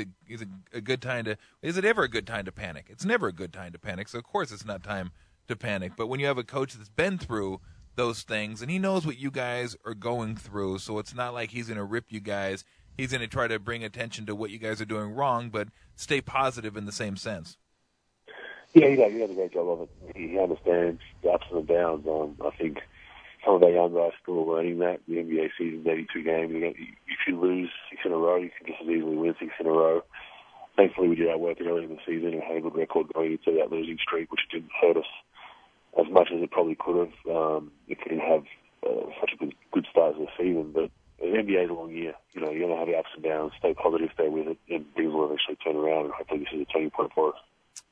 a 0.73 0.81
good 0.81 1.00
time 1.00 1.25
to. 1.26 1.37
Is 1.62 1.76
it 1.76 1.85
ever 1.85 2.03
a 2.03 2.09
good 2.09 2.26
time 2.26 2.44
to 2.47 2.53
panic? 2.53 2.87
It's 2.88 3.05
never 3.05 3.29
a 3.29 3.32
good 3.32 3.53
time 3.53 3.72
to 3.72 3.79
panic. 3.79 4.08
So 4.08 4.19
of 4.19 4.25
course 4.25 4.51
it's 4.51 4.65
not 4.65 4.82
time 4.82 5.13
to 5.48 5.56
panic. 5.56 5.93
But 5.96 6.06
when 6.06 6.20
you 6.20 6.26
have 6.26 6.38
a 6.38 6.44
coach 6.44 6.74
that's 6.74 6.88
been 6.88 7.19
through 7.19 7.60
those 7.96 8.22
things 8.22 8.62
and 8.62 8.70
he 8.70 8.78
knows 8.78 9.05
what 9.05 9.19
you 9.19 9.31
guys 9.31 9.76
are 9.84 9.94
going 9.94 10.36
through, 10.36 10.78
so 10.78 10.98
it's 10.98 11.14
not 11.14 11.34
like 11.34 11.50
he's 11.50 11.67
going 11.67 11.78
to 11.78 11.84
rip 11.84 12.06
you 12.10 12.20
guys. 12.20 12.64
He's 12.96 13.10
going 13.10 13.20
to 13.20 13.28
try 13.28 13.48
to 13.48 13.58
bring 13.58 13.84
attention 13.84 14.26
to 14.26 14.34
what 14.34 14.50
you 14.50 14.58
guys 14.58 14.81
are 14.81 14.86
doing 14.86 15.14
wrong, 15.14 15.50
but 15.50 15.69
stay 15.96 16.20
positive 16.20 16.76
in 16.76 16.84
the 16.84 16.93
same 16.93 17.17
sense. 17.17 17.56
Yeah, 18.74 18.88
he 18.88 18.96
does, 18.96 19.31
a 19.31 19.34
great 19.34 19.52
job 19.52 19.69
of 19.69 19.81
it. 19.82 20.17
He, 20.17 20.38
understands 20.38 21.00
the 21.22 21.31
ups 21.31 21.46
and 21.50 21.67
the 21.67 21.72
downs. 21.72 22.06
Um, 22.06 22.36
I 22.44 22.50
think 22.56 22.78
some 23.44 23.55
of 23.55 23.62
our 23.62 23.70
young 23.70 23.94
guys 23.94 24.12
still 24.22 24.40
are 24.40 24.56
learning 24.56 24.78
that. 24.81 25.00
The 25.08 25.14
NBA 25.14 25.50
season's 25.56 25.86
82 25.86 26.22
games. 26.22 26.52
If 26.52 27.19
you 27.26 27.40
lose 27.40 27.70
six 27.88 28.02
in 28.05 28.12
a 28.12 28.17
row, 28.17 28.36
you 28.36 28.50
can 28.50 28.67
just 28.67 28.82
as 28.82 28.88
easily 28.88 29.17
win 29.17 29.34
six 29.40 29.52
in 29.58 29.67
a 29.67 29.70
row. 29.70 30.02
Thankfully, 30.76 31.08
we 31.08 31.17
did 31.17 31.28
our 31.28 31.38
work 31.38 31.58
early 31.60 31.84
in 31.84 31.90
the 31.90 31.98
season 32.06 32.34
and 32.34 32.43
had 32.43 32.58
a 32.58 32.60
good 32.60 32.76
record 32.76 33.12
going 33.14 33.32
into 33.32 33.58
that 33.58 33.72
losing 33.72 33.98
streak, 34.00 34.31
which 34.31 34.43
didn't 34.52 34.70
hurt 34.81 34.98
us 34.98 35.10
as 35.98 36.06
much 36.10 36.28
as 36.34 36.43
it 36.43 36.50
probably 36.50 36.76
could 36.78 36.96
have 36.96 37.36
um, 37.36 37.72
we 37.88 37.94
didn't 37.94 38.20
have 38.20 38.44
uh, 38.86 39.10
such 39.20 39.32
a 39.34 39.36
good, 39.36 39.55
good 39.72 39.86
start 39.90 40.17
to 40.17 40.22
the 40.22 40.28
season. 40.38 40.72
But 40.72 40.90
the 41.19 41.26
NBA 41.26 41.64
is 41.64 41.70
a 41.70 41.74
long 41.74 41.90
year. 41.90 42.14
You 42.32 42.40
know, 42.40 42.50
you're 42.50 42.67
going 42.67 42.72
to 42.72 42.78
have 42.78 42.88
the 42.88 42.96
ups 42.96 43.10
and 43.14 43.24
downs. 43.24 43.52
Stay 43.58 43.74
positive, 43.74 44.10
stay 44.14 44.28
with 44.28 44.46
it, 44.46 44.58
and 44.69 44.84
things 44.94 45.12
will 45.12 45.26
eventually 45.26 45.56
turn 45.64 45.76
around. 45.76 46.06
And 46.06 46.14
hopefully, 46.14 46.40
this 46.40 46.48
is 46.55 46.62
a 46.62 46.72
turning 46.72 46.90
point 46.90 47.12
for 47.14 47.31
us. 47.31 47.40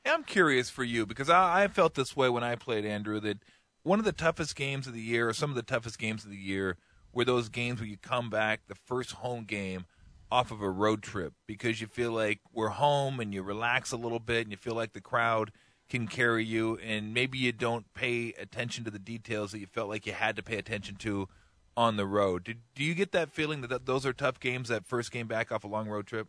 I'm 0.05 0.23
curious 0.23 0.69
for 0.69 0.83
you 0.83 1.05
because 1.05 1.29
I, 1.29 1.63
I 1.63 1.67
felt 1.67 1.95
this 1.95 2.15
way 2.15 2.29
when 2.29 2.43
I 2.43 2.55
played 2.55 2.85
Andrew. 2.85 3.19
That 3.19 3.39
one 3.83 3.99
of 3.99 4.05
the 4.05 4.13
toughest 4.13 4.55
games 4.55 4.87
of 4.87 4.93
the 4.93 5.01
year, 5.01 5.29
or 5.29 5.33
some 5.33 5.49
of 5.49 5.55
the 5.55 5.63
toughest 5.63 5.99
games 5.99 6.23
of 6.23 6.31
the 6.31 6.37
year, 6.37 6.77
were 7.11 7.25
those 7.25 7.49
games 7.49 7.79
where 7.79 7.89
you 7.89 7.97
come 7.97 8.29
back 8.29 8.61
the 8.67 8.75
first 8.75 9.11
home 9.11 9.43
game 9.43 9.85
off 10.29 10.51
of 10.51 10.61
a 10.61 10.69
road 10.69 11.01
trip 11.01 11.33
because 11.47 11.79
you 11.79 11.87
feel 11.87 12.11
like 12.11 12.39
we're 12.53 12.67
home 12.67 13.19
and 13.19 13.33
you 13.33 13.41
relax 13.41 13.91
a 13.91 13.97
little 13.97 14.19
bit 14.19 14.41
and 14.41 14.51
you 14.51 14.57
feel 14.57 14.75
like 14.75 14.93
the 14.93 15.01
crowd 15.01 15.51
can 15.89 16.07
carry 16.07 16.43
you 16.43 16.77
and 16.77 17.13
maybe 17.13 17.37
you 17.37 17.51
don't 17.51 17.91
pay 17.93 18.33
attention 18.39 18.83
to 18.83 18.91
the 18.91 18.99
details 18.99 19.51
that 19.51 19.59
you 19.59 19.65
felt 19.65 19.89
like 19.89 20.05
you 20.05 20.13
had 20.13 20.35
to 20.35 20.43
pay 20.43 20.57
attention 20.57 20.95
to 20.97 21.27
on 21.75 21.95
the 21.95 22.05
road. 22.05 22.43
Do, 22.43 22.53
do 22.75 22.83
you 22.83 22.95
get 22.95 23.11
that 23.11 23.31
feeling 23.31 23.61
that, 23.61 23.69
that 23.69 23.85
those 23.85 24.05
are 24.05 24.13
tough 24.13 24.39
games, 24.39 24.69
that 24.69 24.85
first 24.85 25.11
game 25.11 25.27
back 25.27 25.51
off 25.51 25.63
a 25.63 25.67
long 25.67 25.87
road 25.87 26.07
trip? 26.07 26.27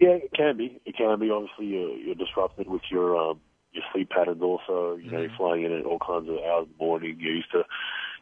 Yeah, 0.00 0.10
it 0.10 0.32
can 0.34 0.56
be. 0.56 0.80
It 0.86 0.96
can 0.96 1.18
be. 1.18 1.30
Obviously, 1.30 1.66
you're, 1.66 1.96
you're 1.96 2.14
disrupted 2.14 2.68
with 2.68 2.82
your 2.90 3.16
um, 3.16 3.40
your 3.72 3.84
sleep 3.92 4.10
patterns. 4.10 4.42
Also, 4.42 4.96
you 4.96 5.10
know, 5.10 5.20
you're 5.20 5.36
flying 5.36 5.64
in 5.64 5.72
at 5.72 5.84
all 5.84 5.98
kinds 5.98 6.28
of 6.28 6.36
hours 6.38 6.66
in 6.66 6.72
the 6.78 6.84
morning. 6.84 7.16
You're 7.18 7.34
used 7.34 7.50
to 7.52 7.64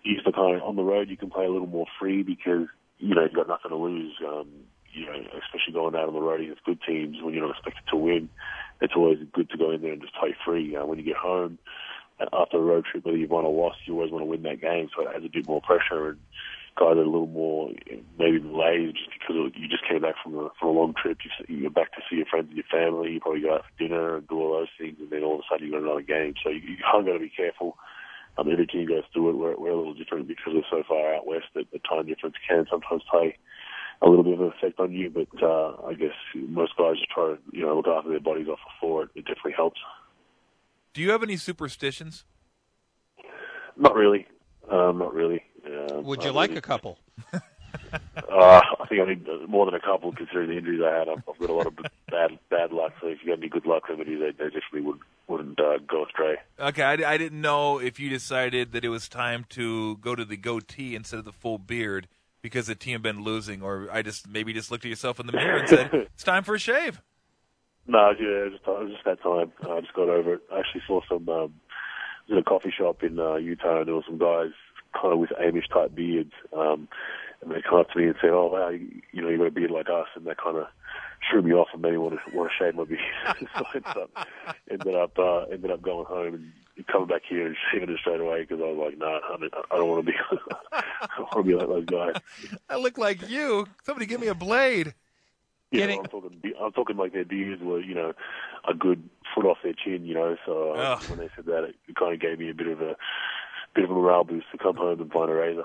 you're 0.02 0.14
used 0.14 0.26
to 0.26 0.32
kind 0.32 0.56
of 0.56 0.62
on 0.62 0.76
the 0.76 0.82
road. 0.82 1.08
You 1.08 1.16
can 1.16 1.30
play 1.30 1.44
a 1.44 1.50
little 1.50 1.68
more 1.68 1.86
free 2.00 2.22
because 2.22 2.66
you 2.98 3.14
know 3.14 3.22
you've 3.22 3.34
got 3.34 3.48
nothing 3.48 3.70
to 3.70 3.76
lose. 3.76 4.14
Um, 4.26 4.48
you 4.92 5.06
know, 5.06 5.12
especially 5.12 5.74
going 5.74 5.94
out 5.94 6.08
on 6.08 6.14
the 6.14 6.20
road 6.20 6.40
against 6.40 6.64
good 6.64 6.80
teams 6.86 7.18
when 7.22 7.34
you're 7.34 7.46
not 7.46 7.54
expected 7.54 7.84
to 7.90 7.96
win, 7.96 8.28
it's 8.80 8.94
always 8.96 9.18
good 9.32 9.50
to 9.50 9.58
go 9.58 9.70
in 9.70 9.82
there 9.82 9.92
and 9.92 10.02
just 10.02 10.14
play 10.14 10.34
free. 10.44 10.76
Uh, 10.76 10.86
when 10.86 10.98
you 10.98 11.04
get 11.04 11.16
home, 11.16 11.58
after 12.32 12.58
a 12.58 12.60
road 12.60 12.84
trip, 12.84 13.04
whether 13.04 13.16
you've 13.16 13.30
won 13.30 13.44
or 13.44 13.54
lost, 13.54 13.78
you 13.86 13.94
always 13.94 14.10
want 14.10 14.22
to 14.22 14.26
win 14.26 14.42
that 14.42 14.60
game. 14.60 14.88
So 14.94 15.02
it 15.02 15.14
has 15.14 15.24
a 15.24 15.28
bit 15.28 15.46
more 15.46 15.60
pressure, 15.60 16.10
and 16.10 16.18
guys 16.76 16.96
are 16.96 17.02
a 17.02 17.04
little 17.04 17.26
more 17.26 17.70
maybe 18.18 18.40
malaise 18.40 18.94
just 18.94 19.10
because 19.18 19.52
you 19.54 19.68
just 19.68 19.86
came 19.88 20.02
back 20.02 20.14
from 20.22 20.36
a 20.36 20.50
from 20.58 20.68
a 20.68 20.72
long 20.72 20.94
trip. 21.00 21.18
You, 21.22 21.56
you're 21.56 21.70
back 21.70 21.92
to 21.92 22.02
see 22.08 22.16
your 22.16 22.26
friends 22.26 22.48
and 22.48 22.56
your 22.56 22.70
family. 22.70 23.12
You 23.12 23.20
probably 23.20 23.42
go 23.42 23.54
out 23.54 23.64
for 23.64 23.82
dinner 23.82 24.16
and 24.16 24.28
do 24.28 24.40
all 24.40 24.58
those 24.58 24.74
things, 24.78 24.96
and 25.00 25.10
then 25.10 25.22
all 25.22 25.34
of 25.34 25.40
a 25.40 25.42
sudden 25.50 25.66
you've 25.66 25.74
got 25.74 25.82
another 25.82 26.02
game. 26.02 26.34
So 26.42 26.50
you, 26.50 26.60
you 26.60 26.76
kind 26.82 27.00
of 27.00 27.06
got 27.06 27.12
to 27.14 27.18
be 27.20 27.32
careful. 27.34 27.76
Um, 28.36 28.50
every 28.50 28.66
team 28.66 28.86
goes 28.86 29.02
through 29.12 29.30
it. 29.30 29.36
We're, 29.36 29.56
we're 29.56 29.74
a 29.74 29.76
little 29.76 29.94
different 29.94 30.28
because 30.28 30.54
we're 30.54 30.70
so 30.70 30.84
far 30.86 31.14
out 31.14 31.26
west 31.26 31.46
that 31.54 31.70
the 31.72 31.80
time 31.80 32.06
difference 32.06 32.36
can 32.48 32.66
sometimes 32.70 33.02
play 33.10 33.36
a 34.02 34.08
little 34.08 34.24
bit 34.24 34.34
of 34.34 34.40
an 34.40 34.52
effect 34.56 34.78
on 34.80 34.92
you. 34.92 35.10
But 35.10 35.42
uh, 35.42 35.86
I 35.86 35.94
guess 35.94 36.14
most 36.34 36.76
guys 36.76 36.96
just 36.96 37.10
try 37.10 37.34
to 37.34 37.38
you 37.52 37.62
know 37.62 37.76
look 37.76 37.88
after 37.88 38.10
their 38.10 38.20
bodies 38.20 38.48
off 38.48 38.60
before 38.74 39.04
it. 39.04 39.10
It 39.14 39.24
definitely 39.26 39.52
helps. 39.56 39.80
Do 40.94 41.02
you 41.02 41.10
have 41.10 41.22
any 41.22 41.36
superstitions? 41.36 42.24
Not 43.76 43.94
really. 43.94 44.26
Um, 44.70 44.98
not 44.98 45.14
really. 45.14 45.42
Um, 45.64 46.04
Would 46.04 46.24
you 46.24 46.32
like 46.32 46.50
really- 46.50 46.58
a 46.58 46.62
couple? 46.62 46.98
Uh, 47.92 48.60
I 48.80 48.86
think 48.86 49.00
I 49.00 49.06
need 49.06 49.26
more 49.48 49.64
than 49.64 49.74
a 49.74 49.80
couple 49.80 50.12
considering 50.12 50.50
the 50.50 50.56
injuries 50.58 50.80
I 50.84 50.98
had. 50.98 51.08
I've, 51.08 51.22
I've 51.28 51.38
got 51.38 51.50
a 51.50 51.52
lot 51.52 51.66
of 51.66 51.76
bad 52.10 52.38
bad 52.50 52.72
luck. 52.72 52.92
So 53.00 53.08
if 53.08 53.18
you 53.22 53.28
got 53.28 53.38
any 53.38 53.48
good 53.48 53.66
luck 53.66 53.88
remedies, 53.88 54.20
they, 54.20 54.30
they 54.30 54.50
definitely 54.50 54.82
wouldn't 54.82 55.02
wouldn't 55.26 55.60
uh, 55.60 55.78
go 55.86 56.04
astray. 56.04 56.36
Okay, 56.58 56.82
I, 56.82 56.92
I 57.12 57.16
didn't 57.16 57.40
know 57.40 57.78
if 57.78 57.98
you 57.98 58.10
decided 58.10 58.72
that 58.72 58.84
it 58.84 58.88
was 58.88 59.08
time 59.08 59.44
to 59.50 59.96
go 59.98 60.14
to 60.14 60.24
the 60.24 60.36
goatee 60.36 60.94
instead 60.94 61.18
of 61.18 61.24
the 61.24 61.32
full 61.32 61.58
beard 61.58 62.08
because 62.42 62.66
the 62.66 62.74
team 62.74 62.92
had 62.92 63.02
been 63.02 63.22
losing, 63.22 63.62
or 63.62 63.88
I 63.92 64.02
just 64.02 64.28
maybe 64.28 64.52
just 64.52 64.70
looked 64.70 64.84
at 64.84 64.88
yourself 64.88 65.20
in 65.20 65.26
the 65.26 65.32
mirror 65.32 65.58
and 65.58 65.68
said 65.68 65.90
it's 66.14 66.24
time 66.24 66.44
for 66.44 66.54
a 66.54 66.58
shave. 66.58 67.00
No, 67.86 68.10
yeah, 68.20 68.26
it 68.26 68.44
was 68.44 68.52
just, 68.52 68.66
was 68.66 68.90
just 68.92 69.04
that 69.04 69.22
time. 69.22 69.52
I 69.62 69.80
just 69.80 69.94
got 69.94 70.08
over 70.08 70.34
it. 70.34 70.40
I 70.52 70.60
actually 70.60 70.82
saw 70.86 71.00
some. 71.08 71.28
Um, 71.28 71.54
I 72.28 72.32
in 72.32 72.38
a 72.38 72.42
coffee 72.42 72.72
shop 72.76 73.02
in 73.02 73.18
uh, 73.18 73.36
Utah, 73.36 73.78
and 73.78 73.88
there 73.88 73.94
were 73.94 74.04
some 74.06 74.18
guys 74.18 74.50
kind 74.92 75.12
of 75.12 75.18
with 75.18 75.30
Amish 75.30 75.68
type 75.72 75.94
beards, 75.94 76.32
um, 76.56 76.88
and 77.40 77.50
they 77.50 77.62
come 77.62 77.80
up 77.80 77.90
to 77.90 77.98
me 77.98 78.06
and 78.06 78.16
say, 78.20 78.28
"Oh, 78.28 78.50
wow, 78.52 78.68
you, 78.68 79.00
you 79.12 79.22
know, 79.22 79.28
you 79.28 79.38
got 79.38 79.46
a 79.46 79.50
beard 79.50 79.70
like 79.70 79.88
us," 79.88 80.08
and 80.14 80.26
that 80.26 80.36
kind 80.36 80.58
of 80.58 80.66
threw 81.30 81.42
me 81.42 81.52
off 81.52 81.68
and 81.72 81.82
made 81.82 81.92
me 81.92 81.98
want 81.98 82.14
to 82.14 82.36
want 82.36 82.50
to 82.50 82.64
shave 82.64 82.74
my 82.74 82.84
beard. 82.84 83.00
so 83.56 83.64
I 83.64 83.74
ended 83.74 83.96
up 83.96 84.26
ended 84.70 84.94
up 84.94 85.18
uh, 85.18 85.40
ended 85.52 85.70
up 85.70 85.82
going 85.82 86.04
home 86.06 86.34
and 86.34 86.52
coming 86.86 87.08
back 87.08 87.22
here 87.28 87.46
and 87.46 87.56
shaving 87.72 87.90
it 87.90 87.98
straight 88.00 88.20
away 88.20 88.42
because 88.42 88.60
I 88.60 88.70
was 88.70 88.78
like, 88.78 88.98
"Nah, 88.98 89.20
I, 89.28 89.36
mean, 89.38 89.50
I 89.70 89.76
don't 89.76 89.88
want 89.88 90.06
to 90.06 90.12
be, 90.12 90.18
I 90.72 91.08
don't 91.16 91.34
want 91.34 91.36
to 91.36 91.42
be 91.42 91.54
like 91.54 91.68
those 91.68 91.84
guys." 91.84 92.22
I 92.68 92.76
look 92.76 92.98
like 92.98 93.28
you. 93.28 93.66
Somebody 93.84 94.06
give 94.06 94.20
me 94.20 94.28
a 94.28 94.34
blade. 94.34 94.94
Yeah, 95.70 95.80
Getting- 95.80 96.00
I'm 96.00 96.06
talking. 96.06 96.40
I'm 96.60 96.72
talking 96.72 96.96
like 96.96 97.12
their 97.12 97.24
beards 97.24 97.62
were, 97.62 97.80
you 97.80 97.94
know, 97.94 98.12
a 98.68 98.74
good 98.74 99.08
foot 99.34 99.44
off 99.44 99.58
their 99.62 99.74
chin, 99.74 100.04
you 100.06 100.14
know. 100.14 100.36
So 100.46 100.72
Ugh. 100.72 101.02
when 101.10 101.18
they 101.18 101.28
said 101.36 101.46
that, 101.46 101.64
it, 101.64 101.76
kind 101.94 102.14
of 102.14 102.20
gave 102.20 102.38
me 102.38 102.50
a 102.50 102.54
bit 102.54 102.68
of 102.68 102.80
a 102.80 102.96
bit 103.74 103.84
of 103.84 103.90
a 103.90 103.94
morale 103.94 104.24
boost 104.24 104.46
to 104.52 104.58
come 104.58 104.76
home 104.76 105.00
and 105.00 105.12
find 105.12 105.30
a 105.30 105.34
razor. 105.34 105.64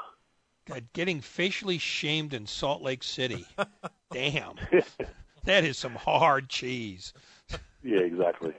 God, 0.66 0.86
getting 0.94 1.20
facially 1.20 1.78
shamed 1.78 2.34
in 2.34 2.46
Salt 2.46 2.82
Lake 2.82 3.04
City. 3.04 3.46
Damn. 4.12 4.56
That 5.46 5.66
is 5.66 5.78
some 5.78 5.96
hard 5.96 6.48
cheese. 6.48 7.14
Yeah, 7.84 8.00
exactly. 8.00 8.54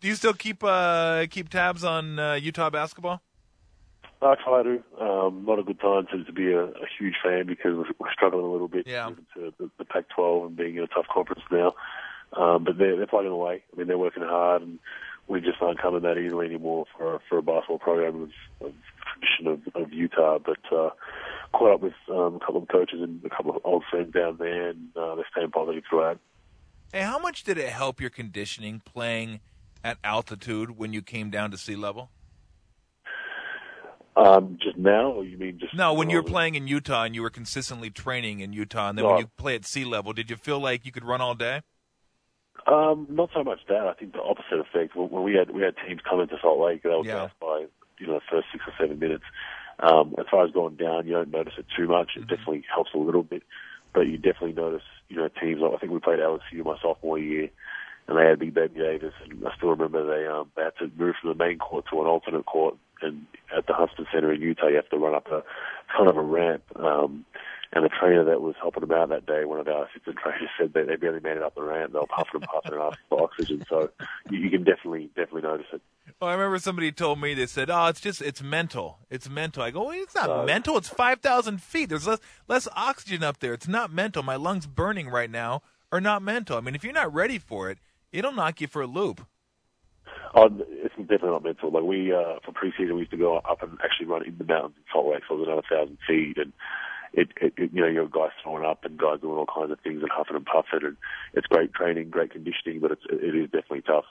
Do 0.00 0.08
you 0.08 0.14
still 0.14 0.34
keep 0.34 0.62
uh, 0.62 1.26
keep 1.30 1.48
tabs 1.48 1.84
on 1.84 2.18
uh, 2.18 2.34
Utah 2.34 2.70
basketball? 2.70 3.22
I 4.22 4.34
try 4.42 4.62
to. 4.62 4.82
Um, 5.00 5.44
not 5.46 5.58
a 5.58 5.62
good 5.62 5.78
time 5.80 6.06
to, 6.12 6.24
to 6.24 6.32
be 6.32 6.50
a, 6.52 6.64
a 6.64 6.86
huge 6.98 7.14
fan 7.22 7.46
because 7.46 7.72
we're, 7.76 7.84
we're 7.98 8.12
struggling 8.12 8.44
a 8.44 8.50
little 8.50 8.68
bit 8.68 8.86
Yeah. 8.86 9.10
to 9.34 9.52
the, 9.58 9.70
the 9.78 9.84
Pac-12 9.84 10.46
and 10.46 10.56
being 10.56 10.76
in 10.76 10.82
a 10.82 10.86
tough 10.86 11.06
conference 11.12 11.42
now. 11.50 11.74
Um, 12.32 12.64
but 12.64 12.78
they're, 12.78 12.96
they're 12.96 13.06
plugging 13.06 13.30
away. 13.30 13.62
I 13.72 13.76
mean, 13.78 13.86
they're 13.88 13.98
working 13.98 14.22
hard, 14.22 14.62
and 14.62 14.78
we 15.28 15.40
just 15.40 15.60
aren't 15.60 15.80
coming 15.80 16.02
that 16.02 16.18
easily 16.18 16.46
anymore 16.46 16.86
for 16.96 17.20
for 17.28 17.38
a 17.38 17.42
basketball 17.42 17.78
program 17.78 18.22
of, 18.22 18.66
of 18.66 18.72
tradition 19.12 19.46
of, 19.74 19.82
of 19.82 19.92
Utah. 19.92 20.38
But 20.38 20.58
uh, 20.76 20.90
caught 21.52 21.74
up 21.74 21.80
with 21.82 21.94
um, 22.10 22.36
a 22.36 22.40
couple 22.40 22.62
of 22.62 22.68
coaches 22.68 23.00
and 23.02 23.24
a 23.24 23.28
couple 23.30 23.54
of 23.54 23.62
old 23.64 23.84
friends 23.90 24.12
down 24.12 24.36
there, 24.38 24.70
and 24.70 24.88
uh, 24.96 25.14
they're 25.14 25.26
staying 25.30 25.50
positive 25.50 25.84
throughout. 25.88 26.18
Hey, 26.92 27.02
how 27.02 27.18
much 27.18 27.44
did 27.44 27.58
it 27.58 27.68
help 27.68 28.00
your 28.00 28.10
conditioning 28.10 28.80
playing 28.84 29.40
at 29.84 29.98
altitude 30.04 30.76
when 30.76 30.92
you 30.92 31.02
came 31.02 31.30
down 31.30 31.50
to 31.50 31.58
sea 31.58 31.76
level? 31.76 32.10
Um, 34.16 34.58
just 34.62 34.78
now, 34.78 35.20
you 35.20 35.36
mean 35.36 35.58
just 35.58 35.74
No, 35.74 35.92
when 35.92 36.08
you 36.08 36.16
were 36.16 36.22
playing 36.22 36.54
in 36.54 36.66
Utah 36.66 37.04
and 37.04 37.14
you 37.14 37.20
were 37.20 37.28
consistently 37.30 37.90
training 37.90 38.40
in 38.40 38.54
Utah, 38.54 38.88
and 38.88 38.96
then 38.96 39.04
No. 39.04 39.10
when 39.10 39.18
you 39.20 39.26
play 39.36 39.54
at 39.54 39.66
sea 39.66 39.84
level, 39.84 40.14
did 40.14 40.30
you 40.30 40.36
feel 40.36 40.58
like 40.58 40.86
you 40.86 40.92
could 40.92 41.04
run 41.04 41.20
all 41.20 41.34
day? 41.34 41.60
Um, 42.66 43.06
not 43.10 43.28
so 43.34 43.44
much 43.44 43.60
that. 43.68 43.86
I 43.86 43.92
think 43.92 44.14
the 44.14 44.22
opposite 44.22 44.58
effect. 44.58 44.96
When 44.96 45.10
when 45.10 45.22
we 45.22 45.34
had 45.34 45.50
we 45.50 45.60
had 45.62 45.74
teams 45.86 46.00
come 46.08 46.20
into 46.20 46.36
Salt 46.40 46.58
Lake, 46.58 46.82
they 46.82 46.88
would 46.88 47.04
Yeah. 47.04 47.28
by 47.38 47.66
you 47.98 48.06
know 48.06 48.14
the 48.14 48.20
first 48.30 48.48
six 48.50 48.64
or 48.66 48.72
seven 48.78 48.98
minutes. 48.98 49.24
Um, 49.80 50.14
as 50.18 50.24
far 50.30 50.46
as 50.46 50.50
going 50.52 50.76
down, 50.76 51.06
you 51.06 51.12
don't 51.12 51.30
notice 51.30 51.52
it 51.58 51.66
too 51.76 51.86
much. 51.86 52.12
Mm-hmm. 52.12 52.22
It 52.22 52.28
definitely 52.28 52.64
helps 52.72 52.94
a 52.94 52.98
little 52.98 53.22
bit, 53.22 53.42
but 53.92 54.06
you 54.06 54.16
definitely 54.16 54.54
notice 54.54 54.82
you 55.10 55.16
know 55.16 55.28
teams. 55.28 55.60
I 55.62 55.76
think 55.76 55.92
we 55.92 55.98
played 56.00 56.18
LSU 56.18 56.64
my 56.64 56.78
sophomore 56.80 57.18
year, 57.18 57.50
and 58.08 58.16
they 58.18 58.24
had 58.24 58.38
Big 58.38 58.54
Baby 58.54 58.80
Davis, 58.80 59.14
and 59.24 59.46
I 59.46 59.54
still 59.56 59.70
remember 59.70 60.04
they 60.06 60.26
um 60.26 60.50
they 60.56 60.62
had 60.62 60.76
to 60.78 60.90
move 60.96 61.14
from 61.20 61.30
the 61.30 61.44
main 61.44 61.58
court 61.58 61.84
to 61.90 62.00
an 62.00 62.06
alternate 62.06 62.46
court, 62.46 62.76
and 63.02 63.26
at 63.56 63.66
the 63.66 63.74
Huntsman 63.74 64.06
Center 64.12 64.32
in 64.32 64.40
Utah, 64.40 64.68
you 64.68 64.76
have 64.76 64.88
to 64.90 64.96
run 64.98 65.14
up 65.14 65.26
a 65.26 65.42
kind 65.96 66.08
of 66.08 66.16
a 66.16 66.22
ramp. 66.22 66.62
Um, 66.76 67.24
and 67.72 67.84
the 67.84 67.88
trainer 67.90 68.24
that 68.24 68.40
was 68.40 68.54
helping 68.60 68.80
them 68.82 68.92
out 68.92 69.08
that 69.08 69.26
day, 69.26 69.44
one 69.44 69.58
of 69.58 69.66
our 69.68 69.86
assistant 69.86 70.16
trainers, 70.22 70.48
said 70.58 70.72
that 70.74 70.86
they 70.86 70.96
barely 70.96 71.20
made 71.20 71.36
it 71.36 71.42
up 71.42 71.56
the 71.56 71.62
ramp. 71.62 71.92
They 71.92 71.98
were 71.98 72.06
puffing 72.06 72.36
and 72.40 72.44
puffing 72.44 72.72
and 72.72 72.80
asking 72.80 73.04
for 73.08 73.22
oxygen. 73.24 73.64
So 73.68 73.90
you, 74.30 74.38
you 74.38 74.50
can 74.50 74.62
definitely 74.64 75.08
definitely 75.08 75.42
notice 75.42 75.66
it. 75.72 75.82
Well, 76.20 76.30
I 76.30 76.34
remember 76.34 76.58
somebody 76.60 76.92
told 76.92 77.20
me 77.20 77.34
they 77.34 77.44
said, 77.46 77.68
"Oh, 77.68 77.86
it's 77.86 78.00
just 78.00 78.22
it's 78.22 78.40
mental. 78.40 79.00
It's 79.10 79.28
mental." 79.28 79.62
I 79.64 79.72
go, 79.72 79.86
well, 79.88 79.90
"It's 80.00 80.14
not 80.14 80.28
No. 80.28 80.44
mental. 80.44 80.78
It's 80.78 80.88
five 80.88 81.20
thousand 81.20 81.60
feet. 81.60 81.88
There's 81.88 82.06
less 82.06 82.20
less 82.48 82.68
oxygen 82.76 83.24
up 83.24 83.40
there. 83.40 83.52
It's 83.52 83.68
not 83.68 83.92
mental. 83.92 84.22
My 84.22 84.36
lungs 84.36 84.66
burning 84.66 85.08
right 85.08 85.30
now 85.30 85.62
are 85.92 86.00
not 86.00 86.22
mental. 86.22 86.56
I 86.56 86.60
mean, 86.60 86.76
if 86.76 86.84
you're 86.84 86.92
not 86.92 87.12
ready 87.12 87.38
for 87.38 87.68
it, 87.68 87.78
it'll 88.16 88.32
knock 88.32 88.60
you 88.60 88.66
for 88.66 88.82
a 88.82 88.86
loop." 88.86 89.26
Oh, 90.34 90.48
it's 90.60 90.94
definitely 90.96 91.30
not 91.30 91.44
mental. 91.44 91.70
Like 91.70 91.84
we, 91.84 92.12
uh, 92.12 92.40
for 92.44 92.52
preseason, 92.52 92.92
we 92.94 93.00
used 93.00 93.10
to 93.12 93.16
go 93.16 93.36
up 93.36 93.62
and 93.62 93.78
actually 93.82 94.06
run 94.06 94.24
in 94.24 94.36
the 94.36 94.44
mountains 94.44 94.74
in 94.76 94.82
Salt 94.92 95.06
Lake, 95.06 95.22
so 95.28 95.34
it 95.34 95.38
was 95.38 95.48
another 95.48 95.62
thousand 95.70 95.98
feet, 96.06 96.36
and 96.36 96.52
it, 97.12 97.28
it, 97.40 97.54
it 97.56 97.70
you 97.72 97.80
know, 97.80 97.88
you 97.88 98.00
have 98.00 98.10
guys 98.10 98.30
throwing 98.42 98.64
up 98.64 98.84
and 98.84 98.98
guys 98.98 99.20
doing 99.20 99.38
all 99.38 99.46
kinds 99.46 99.72
of 99.72 99.80
things 99.80 100.02
and 100.02 100.10
huffing 100.12 100.36
and 100.36 100.44
puffing, 100.44 100.80
and 100.82 100.96
it's 101.32 101.46
great 101.46 101.72
training, 101.72 102.10
great 102.10 102.32
conditioning, 102.32 102.80
but 102.80 102.92
it's, 102.92 103.02
it 103.08 103.34
is 103.34 103.44
definitely 103.44 103.82
tough. 103.82 104.04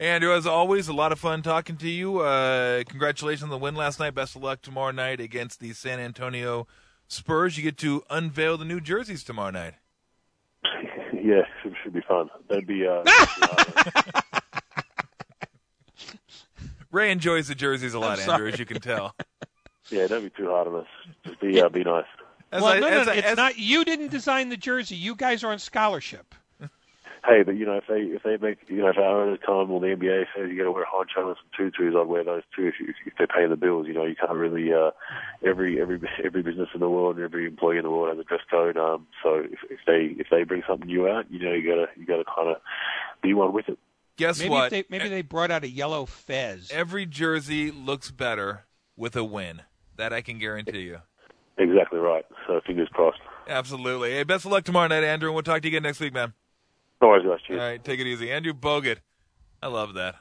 Andrew, 0.00 0.34
as 0.34 0.46
always, 0.46 0.88
a 0.88 0.92
lot 0.92 1.12
of 1.12 1.20
fun 1.20 1.42
talking 1.42 1.76
to 1.76 1.88
you. 1.88 2.20
Uh, 2.20 2.82
congratulations 2.88 3.44
on 3.44 3.50
the 3.50 3.58
win 3.58 3.74
last 3.74 4.00
night. 4.00 4.14
Best 4.14 4.34
of 4.34 4.42
luck 4.42 4.60
tomorrow 4.60 4.90
night 4.90 5.20
against 5.20 5.60
the 5.60 5.72
San 5.72 6.00
Antonio 6.00 6.66
Spurs. 7.06 7.56
You 7.56 7.62
get 7.62 7.78
to 7.78 8.02
unveil 8.10 8.56
the 8.56 8.64
new 8.64 8.80
jerseys 8.80 9.22
tomorrow 9.22 9.50
night. 9.50 9.74
Yeah, 11.24 11.42
it 11.64 11.72
should 11.82 11.92
be 11.92 12.00
fun. 12.02 12.28
That'd 12.48 12.66
be. 12.66 12.86
Uh, 12.86 13.02
that'd 13.02 13.74
be, 13.74 14.10
uh, 14.16 14.20
Ray 16.92 17.10
enjoys 17.10 17.48
the 17.48 17.54
jerseys 17.54 17.94
a 17.94 17.98
lot, 17.98 18.20
I'm 18.20 18.30
Andrew, 18.30 18.48
as 18.48 18.58
you 18.58 18.66
can 18.66 18.80
tell. 18.80 19.14
yeah, 19.90 20.06
don't 20.06 20.22
be 20.22 20.30
too 20.30 20.48
hard 20.48 20.68
on 20.68 20.76
us. 20.76 20.86
Just 21.26 21.40
be 21.40 21.60
uh, 21.60 21.68
be 21.68 21.82
nice. 21.84 22.04
As 22.52 22.62
well, 22.62 22.72
I- 22.72 22.78
no, 22.80 22.88
no, 22.90 23.00
as 23.00 23.06
no, 23.06 23.12
I- 23.12 23.16
it's 23.16 23.26
as- 23.28 23.36
not. 23.36 23.58
You 23.58 23.84
didn't 23.84 24.08
design 24.08 24.48
the 24.48 24.56
jersey. 24.56 24.94
You 24.96 25.16
guys 25.16 25.42
are 25.42 25.50
on 25.52 25.58
scholarship. 25.58 26.34
Hey, 27.26 27.42
but 27.42 27.56
you 27.56 27.64
know, 27.64 27.78
if 27.78 27.84
they 27.88 28.00
if 28.14 28.22
they 28.22 28.36
make 28.36 28.58
you 28.68 28.82
know 28.82 28.88
if 28.88 28.98
our 28.98 29.22
owners 29.22 29.38
come 29.44 29.70
or 29.70 29.80
the 29.80 29.86
NBA 29.86 30.24
says 30.36 30.50
you 30.50 30.58
got 30.58 30.64
to 30.64 30.72
wear 30.72 30.82
a 30.82 30.86
honcho 30.86 31.28
and 31.28 31.36
some 31.36 31.50
tutus, 31.56 31.94
I'd 31.96 32.06
wear 32.06 32.22
those 32.22 32.42
too. 32.54 32.66
If, 32.68 32.74
you, 32.78 32.92
if 33.06 33.14
they're 33.16 33.26
paying 33.26 33.48
the 33.48 33.56
bills, 33.56 33.86
you 33.86 33.94
know, 33.94 34.04
you 34.04 34.14
can't 34.14 34.36
really. 34.36 34.70
Uh, 34.72 34.90
every 35.42 35.80
every 35.80 36.00
every 36.22 36.42
business 36.42 36.68
in 36.74 36.80
the 36.80 36.88
world 36.88 37.16
and 37.16 37.24
every 37.24 37.46
employee 37.46 37.78
in 37.78 37.84
the 37.84 37.90
world 37.90 38.14
has 38.14 38.18
a 38.18 38.28
dress 38.28 38.42
code. 38.50 38.76
Um, 38.76 39.06
so 39.22 39.36
if, 39.36 39.58
if 39.70 39.80
they 39.86 40.20
if 40.20 40.26
they 40.30 40.44
bring 40.44 40.62
something 40.68 40.86
new 40.86 41.08
out, 41.08 41.30
you 41.30 41.38
know, 41.38 41.54
you 41.54 41.66
gotta 41.66 41.86
you 41.96 42.04
gotta 42.04 42.24
kind 42.24 42.50
of 42.50 42.56
be 43.22 43.32
one 43.32 43.54
with 43.54 43.70
it. 43.70 43.78
Guess 44.16 44.40
Maybe 44.40 44.50
what? 44.50 44.66
if 44.66 44.70
they 44.70 44.84
maybe 44.90 45.08
they 45.08 45.22
brought 45.22 45.50
out 45.50 45.64
a 45.64 45.68
yellow 45.68 46.04
fez. 46.04 46.70
Every 46.70 47.06
jersey 47.06 47.70
looks 47.70 48.10
better 48.10 48.66
with 48.96 49.16
a 49.16 49.24
win. 49.24 49.62
That 49.96 50.12
I 50.12 50.20
can 50.20 50.38
guarantee 50.38 50.80
you. 50.80 50.98
Exactly 51.56 52.00
right. 52.00 52.24
So 52.46 52.60
fingers 52.66 52.88
crossed. 52.92 53.20
Absolutely. 53.48 54.10
Hey, 54.10 54.24
best 54.24 54.44
of 54.44 54.52
luck 54.52 54.64
tomorrow 54.64 54.88
night, 54.88 55.04
Andrew, 55.04 55.30
and 55.30 55.34
we'll 55.34 55.42
talk 55.42 55.62
to 55.62 55.68
you 55.68 55.70
again 55.70 55.84
next 55.84 56.00
week, 56.00 56.12
man. 56.12 56.34
Worries, 57.00 57.26
guys. 57.26 57.40
Cheers. 57.46 57.60
All 57.60 57.66
right, 57.66 57.84
take 57.84 58.00
it 58.00 58.06
easy. 58.06 58.30
Andrew 58.30 58.52
Bogut. 58.52 58.98
I 59.62 59.68
love 59.68 59.94
that. 59.94 60.16